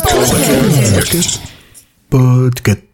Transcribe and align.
Podcast. 0.00 1.40
Podcast. 2.10 2.89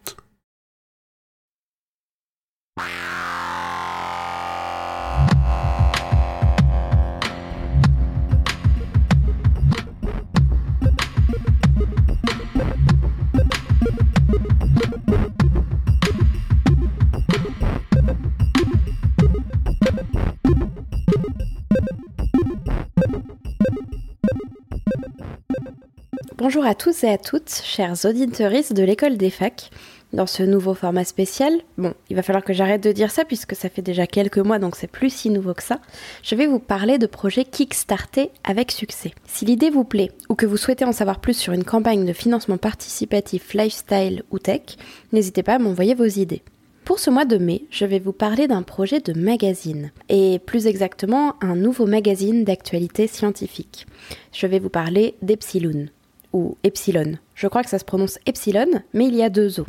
Bonjour 26.39 26.67
à 26.67 26.75
tous 26.75 27.03
et 27.03 27.09
à 27.09 27.17
toutes, 27.17 27.63
chers 27.65 28.05
auditeurs 28.05 28.51
de 28.53 28.83
l'école 28.83 29.17
des 29.17 29.31
facs. 29.31 29.71
Dans 30.13 30.27
ce 30.27 30.43
nouveau 30.43 30.75
format 30.75 31.05
spécial, 31.05 31.51
bon, 31.79 31.95
il 32.11 32.17
va 32.17 32.23
falloir 32.23 32.45
que 32.45 32.53
j'arrête 32.53 32.83
de 32.83 32.93
dire 32.93 33.11
ça 33.11 33.25
puisque 33.25 33.57
ça 33.57 33.71
fait 33.71 33.81
déjà 33.81 34.07
quelques 34.07 34.37
mois 34.37 34.59
donc 34.59 34.77
c'est 34.77 34.87
plus 34.87 35.09
si 35.09 35.31
nouveau 35.31 35.55
que 35.55 35.63
ça. 35.63 35.81
Je 36.23 36.35
vais 36.35 36.47
vous 36.47 36.59
parler 36.59 36.99
de 36.99 37.07
projets 37.07 37.45
Kickstarter 37.45 38.31
avec 38.45 38.71
succès. 38.71 39.13
Si 39.25 39.47
l'idée 39.47 39.71
vous 39.71 39.85
plaît 39.85 40.11
ou 40.29 40.35
que 40.35 40.45
vous 40.45 40.59
souhaitez 40.59 40.85
en 40.85 40.93
savoir 40.93 41.21
plus 41.21 41.39
sur 41.39 41.55
une 41.55 41.65
campagne 41.65 42.05
de 42.05 42.13
financement 42.13 42.59
participatif 42.59 43.55
lifestyle 43.55 44.23
ou 44.31 44.39
tech, 44.39 44.77
n'hésitez 45.13 45.43
pas 45.43 45.55
à 45.55 45.59
m'envoyer 45.59 45.95
vos 45.95 46.05
idées. 46.05 46.43
Pour 46.85 46.99
ce 46.99 47.09
mois 47.09 47.25
de 47.25 47.39
mai, 47.39 47.65
je 47.71 47.87
vais 47.87 47.99
vous 47.99 48.13
parler 48.13 48.47
d'un 48.47 48.63
projet 48.63 49.01
de 49.01 49.19
magazine, 49.19 49.91
et 50.09 50.39
plus 50.39 50.69
exactement 50.69 51.35
un 51.41 51.57
nouveau 51.57 51.87
magazine 51.87 52.45
d'actualité 52.45 53.09
scientifique. 53.09 53.87
Je 54.33 54.47
vais 54.47 54.61
vous 54.61 54.69
parler 54.69 55.17
d'Epsilon 55.21 55.87
ou 56.37 56.57
Epsilon. 56.65 57.15
Je 57.35 57.49
crois 57.49 57.63
que 57.63 57.71
ça 57.71 57.79
se 57.79 57.85
prononce 57.85 58.19
Epsilon, 58.27 58.83
mais 58.93 59.07
il 59.07 59.15
y 59.15 59.23
a 59.23 59.31
deux 59.31 59.61
O. 59.61 59.65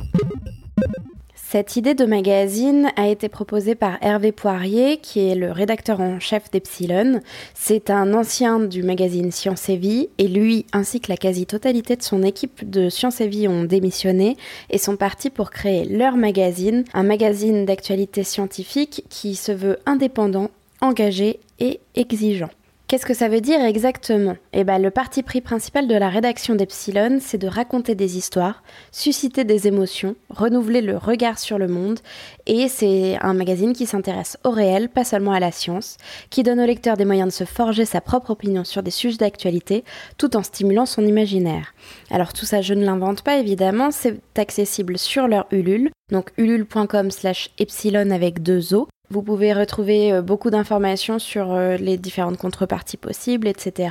Cette 1.50 1.78
idée 1.78 1.94
de 1.94 2.06
magazine 2.06 2.92
a 2.98 3.08
été 3.08 3.30
proposée 3.30 3.74
par 3.74 3.98
Hervé 4.02 4.34
Poirier, 4.34 4.98
qui 4.98 5.22
est 5.22 5.36
le 5.36 5.50
rédacteur 5.54 6.02
en 6.02 6.20
chef 6.20 6.52
d'Epsilon. 6.52 7.22
C'est 7.54 7.90
un 7.90 8.14
ancien 8.14 8.60
du 8.60 8.84
magazine 8.84 9.32
Science 9.32 9.70
et 9.70 9.78
Vie, 9.78 10.10
et 10.18 10.28
lui 10.28 10.66
ainsi 10.74 11.00
que 11.00 11.10
la 11.10 11.16
quasi-totalité 11.16 11.96
de 11.96 12.04
son 12.04 12.22
équipe 12.22 12.70
de 12.70 12.90
Science 12.90 13.22
et 13.22 13.30
Vie 13.30 13.48
ont 13.48 13.64
démissionné 13.64 14.36
et 14.70 14.78
sont 14.78 14.98
partis 14.98 15.30
pour 15.30 15.50
créer 15.50 15.86
leur 15.86 16.18
magazine, 16.18 16.84
un 16.94 17.04
magazine 17.04 17.64
d'actualité 17.64 18.26
scientifique 18.26 19.06
qui 19.10 19.36
se 19.36 19.54
veut 19.54 19.80
indépendant, 19.86 20.50
engagé 20.82 21.40
et 21.60 21.80
exigeant. 21.96 22.50
Qu'est-ce 22.88 23.06
que 23.06 23.14
ça 23.14 23.28
veut 23.28 23.42
dire 23.42 23.62
exactement? 23.66 24.38
Eh 24.54 24.64
bien, 24.64 24.80
le 24.80 24.92
parti 24.92 25.22
pris 25.22 25.42
principal 25.42 25.90
de 25.90 25.96
la 25.96 26.08
rédaction 26.08 26.56
d'Epsilon, 26.56 27.18
c'est 27.20 27.38
de 27.38 27.50
raconter 27.50 27.96
des 27.96 28.16
histoires, 28.16 28.64
susciter 28.94 29.44
des 29.44 29.68
émotions, 29.68 30.16
renouveler 30.30 30.80
le 30.80 30.96
regard 30.96 31.38
sur 31.38 31.58
le 31.58 31.68
monde, 31.68 32.00
et 32.46 32.70
c'est 32.70 33.18
un 33.20 33.34
magazine 33.34 33.74
qui 33.74 33.88
s'intéresse 33.88 34.38
au 34.46 34.52
réel, 34.52 34.88
pas 34.88 35.04
seulement 35.04 35.34
à 35.34 35.42
la 35.42 35.52
science, 35.52 35.98
qui 36.30 36.44
donne 36.44 36.62
au 36.62 36.66
lecteur 36.66 36.96
des 36.96 37.04
moyens 37.04 37.28
de 37.28 37.34
se 37.34 37.44
forger 37.44 37.84
sa 37.84 38.00
propre 38.00 38.30
opinion 38.30 38.64
sur 38.64 38.82
des 38.84 38.92
sujets 38.92 39.18
d'actualité, 39.18 39.84
tout 40.18 40.38
en 40.38 40.44
stimulant 40.44 40.86
son 40.86 41.06
imaginaire. 41.06 41.74
Alors 42.10 42.32
tout 42.32 42.46
ça, 42.46 42.62
je 42.62 42.74
ne 42.74 42.86
l'invente 42.86 43.22
pas 43.22 43.38
évidemment, 43.38 43.92
c'est 43.92 44.22
accessible 44.38 44.98
sur 44.98 45.28
leur 45.28 45.46
Ulule, 45.52 45.92
donc 46.10 46.32
ulule.com 46.38 47.12
slash 47.12 47.50
epsilon 47.58 48.12
avec 48.12 48.42
deux 48.42 48.74
O, 48.74 48.88
vous 49.10 49.22
pouvez 49.22 49.54
retrouver 49.54 50.12
euh, 50.12 50.22
beaucoup 50.22 50.50
d'informations 50.50 51.20
sur 51.20 51.54
euh, 51.54 51.78
les 51.78 51.98
différentes 51.98 52.38
contreparties 52.38 52.98
possibles, 52.98 53.48
etc. 53.48 53.90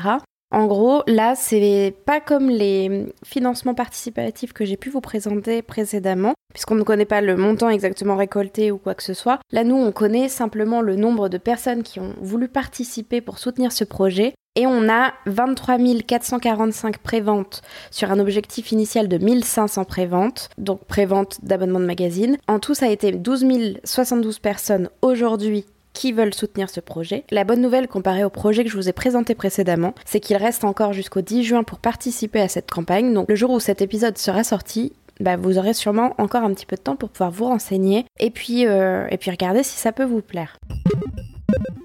En 0.52 0.66
gros, 0.66 1.02
là, 1.06 1.34
c'est 1.34 1.94
pas 2.04 2.20
comme 2.20 2.48
les 2.48 3.06
financements 3.24 3.74
participatifs 3.74 4.52
que 4.52 4.64
j'ai 4.64 4.76
pu 4.76 4.90
vous 4.90 5.00
présenter 5.00 5.60
précédemment, 5.60 6.34
puisqu'on 6.54 6.76
ne 6.76 6.84
connaît 6.84 7.04
pas 7.04 7.20
le 7.20 7.36
montant 7.36 7.68
exactement 7.68 8.16
récolté 8.16 8.70
ou 8.70 8.78
quoi 8.78 8.94
que 8.94 9.02
ce 9.02 9.14
soit. 9.14 9.40
Là, 9.50 9.64
nous, 9.64 9.76
on 9.76 9.90
connaît 9.90 10.28
simplement 10.28 10.82
le 10.82 10.94
nombre 10.94 11.28
de 11.28 11.38
personnes 11.38 11.82
qui 11.82 11.98
ont 11.98 12.14
voulu 12.20 12.48
participer 12.48 13.20
pour 13.20 13.38
soutenir 13.38 13.72
ce 13.72 13.84
projet 13.84 14.34
et 14.54 14.66
on 14.66 14.88
a 14.88 15.12
23 15.26 15.78
445 16.06 16.98
préventes 16.98 17.62
sur 17.90 18.10
un 18.10 18.18
objectif 18.18 18.72
initial 18.72 19.08
de 19.08 19.18
1500 19.18 19.84
préventes, 19.84 20.48
donc 20.58 20.84
préventes 20.84 21.44
d'abonnement 21.44 21.80
de 21.80 21.84
magazine. 21.86 22.38
En 22.48 22.58
tout, 22.58 22.74
ça 22.74 22.86
a 22.86 22.90
été 22.90 23.12
12 23.12 23.46
072 23.84 24.38
personnes 24.38 24.88
aujourd'hui 25.02 25.66
qui 25.96 26.12
veulent 26.12 26.34
soutenir 26.34 26.68
ce 26.68 26.80
projet. 26.80 27.24
La 27.30 27.44
bonne 27.44 27.62
nouvelle 27.62 27.88
comparée 27.88 28.22
au 28.22 28.28
projet 28.28 28.64
que 28.64 28.70
je 28.70 28.76
vous 28.76 28.88
ai 28.88 28.92
présenté 28.92 29.34
précédemment, 29.34 29.94
c'est 30.04 30.20
qu'il 30.20 30.36
reste 30.36 30.62
encore 30.62 30.92
jusqu'au 30.92 31.22
10 31.22 31.42
juin 31.42 31.62
pour 31.64 31.78
participer 31.78 32.40
à 32.40 32.48
cette 32.48 32.70
campagne. 32.70 33.14
Donc 33.14 33.30
le 33.30 33.34
jour 33.34 33.50
où 33.50 33.60
cet 33.60 33.80
épisode 33.80 34.18
sera 34.18 34.44
sorti, 34.44 34.92
bah, 35.20 35.36
vous 35.36 35.56
aurez 35.56 35.72
sûrement 35.72 36.14
encore 36.18 36.42
un 36.42 36.52
petit 36.52 36.66
peu 36.66 36.76
de 36.76 36.82
temps 36.82 36.96
pour 36.96 37.08
pouvoir 37.08 37.30
vous 37.30 37.46
renseigner 37.46 38.04
et 38.20 38.30
puis, 38.30 38.66
euh, 38.66 39.06
regarder 39.26 39.62
si 39.62 39.78
ça 39.78 39.90
peut 39.90 40.04
vous 40.04 40.20
plaire. 40.20 40.58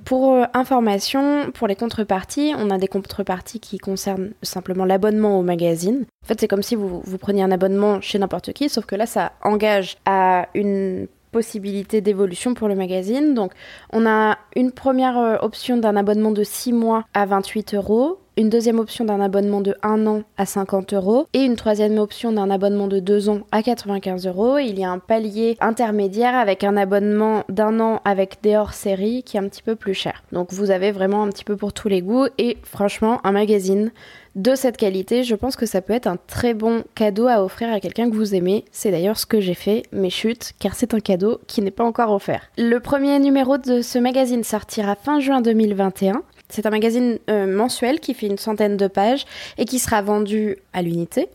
Pour 0.04 0.34
euh, 0.34 0.44
information, 0.54 1.50
pour 1.54 1.68
les 1.68 1.78
contreparties, 1.78 2.54
on 2.58 2.70
a 2.70 2.78
des 2.78 2.90
contreparties 2.90 3.62
qui 3.62 3.78
concernent 3.78 4.32
simplement 4.44 4.84
l'abonnement 4.84 5.40
au 5.40 5.42
magazine. 5.42 6.06
En 6.26 6.28
fait, 6.28 6.42
c'est 6.42 6.50
comme 6.50 6.64
si 6.64 6.76
vous 6.76 7.18
preniez 7.18 7.44
un 7.44 7.52
abonnement 7.52 8.02
chez 8.02 8.20
n'importe 8.20 8.52
qui, 8.52 8.68
sauf 8.68 8.86
que 8.86 8.96
là, 8.96 9.06
ça 9.06 9.32
engage 9.42 9.96
à 10.06 10.50
une 10.54 11.08
possibilité 11.32 12.02
d'évolution 12.02 12.54
pour 12.54 12.68
le 12.68 12.76
magazine. 12.76 13.34
Donc, 13.34 13.54
on 13.92 14.06
a 14.06 14.38
une 14.56 14.72
première 14.72 15.18
euh, 15.18 15.38
option 15.42 15.78
d'un 15.78 15.96
abonnement 15.96 16.32
de 16.32 16.44
6 16.44 16.74
mois 16.74 17.06
à 17.14 17.26
28 17.26 17.76
euros 17.76 18.20
une 18.42 18.50
deuxième 18.50 18.80
option 18.80 19.06
d'un 19.06 19.22
abonnement 19.22 19.62
de 19.62 19.76
1 19.84 20.08
an 20.08 20.24
à 20.36 20.48
50 20.48 20.94
euros 20.94 21.28
et 21.34 21.44
une 21.44 21.56
troisième 21.56 22.00
option 22.00 22.32
d'un 22.32 22.50
abonnement 22.50 22.88
de 22.88 23.00
2 23.00 23.30
ans 23.30 23.42
à 23.52 23.62
95 23.62 24.26
euros. 24.26 24.58
Il 24.58 24.80
y 24.80 24.84
a 24.84 24.90
un 24.90 24.98
palier 24.98 25.58
intermédiaire 25.62 26.34
avec 26.34 26.64
un 26.64 26.76
abonnement 26.76 27.44
d'un 27.50 27.80
an 27.80 28.02
avec 28.04 28.40
des 28.42 28.56
hors-séries 28.56 29.22
qui 29.22 29.38
est 29.38 29.40
un 29.40 29.48
petit 29.48 29.62
peu 29.62 29.76
plus 29.76 29.94
cher. 29.94 30.24
Donc 30.32 30.54
vous 30.54 30.72
avez 30.72 30.92
vraiment 30.92 31.22
un 31.22 31.30
petit 31.30 31.44
peu 31.44 31.56
pour 31.56 31.72
tous 31.72 31.88
les 31.88 32.02
goûts 32.02 32.26
et 32.40 32.58
franchement 32.64 33.22
un 33.24 33.32
magazine 33.32 33.92
de 34.36 34.56
cette 34.56 34.78
qualité, 34.78 35.24
je 35.24 35.36
pense 35.36 35.58
que 35.58 35.66
ça 35.66 35.82
peut 35.82 35.92
être 35.92 36.08
un 36.08 36.16
très 36.16 36.54
bon 36.54 36.84
cadeau 36.96 37.28
à 37.28 37.44
offrir 37.44 37.72
à 37.72 37.82
quelqu'un 37.82 38.10
que 38.10 38.16
vous 38.16 38.34
aimez. 38.34 38.64
C'est 38.72 38.90
d'ailleurs 38.90 39.20
ce 39.20 39.26
que 39.26 39.42
j'ai 39.42 39.54
fait, 39.54 39.84
mais 39.92 40.10
chute, 40.10 40.54
car 40.58 40.74
c'est 40.74 40.94
un 40.94 41.02
cadeau 41.02 41.40
qui 41.48 41.62
n'est 41.62 41.70
pas 41.70 41.84
encore 41.84 42.12
offert. 42.12 42.50
Le 42.58 42.80
premier 42.80 43.20
numéro 43.20 43.58
de 43.58 43.82
ce 43.82 44.00
magazine 44.00 44.46
sortira 44.46 44.96
fin 44.96 45.20
juin 45.20 45.42
2021. 45.42 46.24
C'est 46.52 46.66
un 46.66 46.70
magazine 46.70 47.18
euh, 47.30 47.48
mensuel 47.48 48.00
qui 48.00 48.14
fait 48.14 48.28
une 48.28 48.38
centaine 48.38 48.78
de 48.78 48.88
pages 48.88 49.26
et 49.58 49.66
qui 49.66 49.80
sera 49.80 50.02
vendu 50.02 50.58
à 50.74 50.82
l'unité 50.82 51.30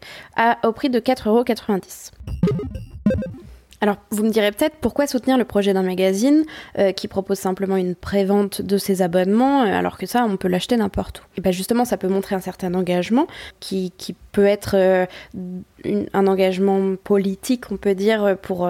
au 0.62 0.72
prix 0.72 0.90
de 0.90 1.00
4,90€. 1.00 2.10
Alors, 3.80 3.96
vous 4.10 4.22
me 4.22 4.30
direz 4.30 4.52
peut-être 4.52 4.76
pourquoi 4.80 5.06
soutenir 5.06 5.36
le 5.36 5.44
projet 5.44 5.74
d'un 5.74 5.82
magazine 5.82 6.44
euh, 6.78 6.92
qui 6.92 7.08
propose 7.08 7.38
simplement 7.38 7.76
une 7.76 7.94
prévente 7.94 8.62
de 8.62 8.78
ses 8.78 9.02
abonnements, 9.02 9.62
euh, 9.62 9.66
alors 9.66 9.98
que 9.98 10.06
ça, 10.06 10.24
on 10.28 10.36
peut 10.38 10.48
l'acheter 10.48 10.76
n'importe 10.76 11.20
où. 11.20 11.22
Et 11.36 11.40
bien 11.42 11.52
justement, 11.52 11.84
ça 11.84 11.98
peut 11.98 12.08
montrer 12.08 12.34
un 12.34 12.40
certain 12.40 12.72
engagement 12.74 13.26
qui, 13.60 13.92
peut 14.32 14.46
être 14.46 15.06
un 16.12 16.26
engagement 16.26 16.96
politique, 17.02 17.70
on 17.70 17.76
peut 17.76 17.94
dire, 17.94 18.36
pour, 18.42 18.68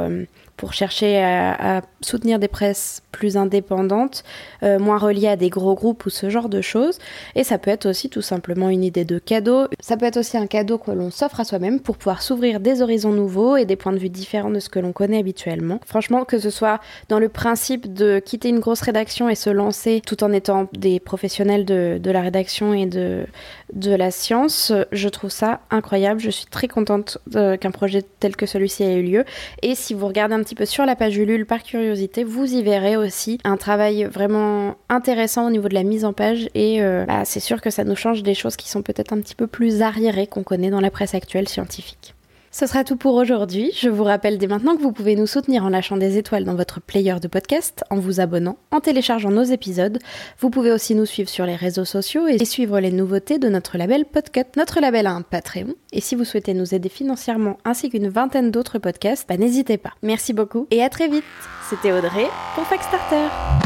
pour 0.56 0.72
chercher 0.72 1.22
à, 1.22 1.82
soutenir 2.00 2.38
des 2.38 2.48
presses 2.48 3.02
plus 3.12 3.36
indépendantes, 3.36 4.22
euh, 4.62 4.78
moins 4.78 4.98
reliées 4.98 5.28
à 5.28 5.36
des 5.36 5.48
gros 5.48 5.74
groupes 5.74 6.06
ou 6.06 6.10
ce 6.10 6.30
genre 6.30 6.48
de 6.48 6.60
choses. 6.60 6.98
Et 7.34 7.44
ça 7.44 7.58
peut 7.58 7.70
être 7.70 7.86
aussi 7.86 8.10
tout 8.10 8.22
simplement 8.22 8.68
une 8.68 8.84
idée 8.84 9.04
de 9.04 9.18
cadeau. 9.18 9.66
Ça 9.80 9.96
peut 9.96 10.06
être 10.06 10.18
aussi 10.18 10.36
un 10.36 10.46
cadeau 10.46 10.78
que 10.78 10.90
l'on 10.90 11.10
s'offre 11.10 11.40
à 11.40 11.44
soi-même 11.44 11.80
pour 11.80 11.96
pouvoir 11.96 12.22
s'ouvrir 12.22 12.60
des 12.60 12.82
horizons 12.82 13.12
nouveaux 13.12 13.56
et 13.56 13.64
des 13.64 13.76
points 13.76 13.92
de 13.92 13.98
vue 13.98 14.10
différents 14.10 14.50
de 14.50 14.60
ce 14.60 14.68
que 14.68 14.78
l'on 14.78 14.92
connaît 14.92 15.18
habituellement. 15.18 15.80
Franchement, 15.86 16.24
que 16.24 16.38
ce 16.38 16.50
soit 16.50 16.80
dans 17.08 17.18
le 17.18 17.28
principe 17.28 17.92
de 17.92 18.18
quitter 18.18 18.48
une 18.50 18.60
grosse 18.60 18.82
rédaction 18.82 19.28
et 19.28 19.34
se 19.34 19.50
lancer 19.50 20.02
tout 20.04 20.22
en 20.22 20.32
étant 20.32 20.68
des 20.72 21.00
professionnels 21.00 21.64
de, 21.64 21.98
de 22.00 22.10
la 22.10 22.20
rédaction 22.20 22.74
et 22.74 22.86
de, 22.86 23.26
de 23.72 23.94
la 23.94 24.10
science, 24.10 24.72
je 24.92 25.08
trouve 25.08 25.30
ça 25.30 25.60
incroyable. 25.70 26.20
Je 26.20 26.30
suis 26.30 26.46
très 26.46 26.68
contente 26.68 27.05
euh, 27.34 27.56
qu'un 27.56 27.70
projet 27.70 28.02
tel 28.20 28.36
que 28.36 28.46
celui-ci 28.46 28.82
ait 28.82 28.96
eu 28.96 29.02
lieu. 29.02 29.24
Et 29.62 29.74
si 29.74 29.94
vous 29.94 30.06
regardez 30.06 30.34
un 30.34 30.42
petit 30.42 30.54
peu 30.54 30.64
sur 30.64 30.84
la 30.86 30.96
page 30.96 31.16
Ulule 31.16 31.46
par 31.46 31.62
curiosité, 31.62 32.24
vous 32.24 32.52
y 32.52 32.62
verrez 32.62 32.96
aussi 32.96 33.38
un 33.44 33.56
travail 33.56 34.04
vraiment 34.04 34.76
intéressant 34.88 35.46
au 35.46 35.50
niveau 35.50 35.68
de 35.68 35.74
la 35.74 35.82
mise 35.84 36.04
en 36.04 36.12
page 36.12 36.48
et 36.54 36.82
euh, 36.82 37.04
bah, 37.06 37.24
c'est 37.24 37.40
sûr 37.40 37.60
que 37.60 37.70
ça 37.70 37.84
nous 37.84 37.96
change 37.96 38.22
des 38.22 38.34
choses 38.34 38.56
qui 38.56 38.68
sont 38.68 38.82
peut-être 38.82 39.12
un 39.12 39.20
petit 39.20 39.34
peu 39.34 39.46
plus 39.46 39.82
arriérées 39.82 40.26
qu'on 40.26 40.42
connaît 40.42 40.70
dans 40.70 40.80
la 40.80 40.90
presse 40.90 41.14
actuelle 41.14 41.48
scientifique. 41.48 42.15
Ce 42.58 42.64
sera 42.64 42.84
tout 42.84 42.96
pour 42.96 43.16
aujourd'hui. 43.16 43.70
Je 43.76 43.90
vous 43.90 44.02
rappelle 44.02 44.38
dès 44.38 44.46
maintenant 44.46 44.76
que 44.76 44.80
vous 44.80 44.90
pouvez 44.90 45.14
nous 45.14 45.26
soutenir 45.26 45.66
en 45.66 45.68
lâchant 45.68 45.98
des 45.98 46.16
étoiles 46.16 46.46
dans 46.46 46.54
votre 46.54 46.80
player 46.80 47.16
de 47.20 47.28
podcast, 47.28 47.84
en 47.90 47.98
vous 47.98 48.18
abonnant, 48.18 48.56
en 48.70 48.80
téléchargeant 48.80 49.30
nos 49.30 49.42
épisodes. 49.42 49.98
Vous 50.38 50.48
pouvez 50.48 50.72
aussi 50.72 50.94
nous 50.94 51.04
suivre 51.04 51.28
sur 51.28 51.44
les 51.44 51.54
réseaux 51.54 51.84
sociaux 51.84 52.26
et 52.26 52.42
suivre 52.46 52.80
les 52.80 52.92
nouveautés 52.92 53.38
de 53.38 53.50
notre 53.50 53.76
label 53.76 54.06
Podcut. 54.06 54.46
Notre 54.56 54.80
label 54.80 55.06
a 55.06 55.12
un 55.12 55.20
Patreon 55.20 55.74
et 55.92 56.00
si 56.00 56.14
vous 56.14 56.24
souhaitez 56.24 56.54
nous 56.54 56.74
aider 56.74 56.88
financièrement 56.88 57.58
ainsi 57.66 57.90
qu'une 57.90 58.08
vingtaine 58.08 58.50
d'autres 58.50 58.78
podcasts, 58.78 59.28
bah, 59.28 59.36
n'hésitez 59.36 59.76
pas. 59.76 59.92
Merci 60.02 60.32
beaucoup 60.32 60.66
et 60.70 60.82
à 60.82 60.88
très 60.88 61.08
vite. 61.08 61.24
C'était 61.68 61.92
Audrey 61.92 62.26
pour 62.54 62.64
Fact 62.64 62.84
Starter. 62.84 63.65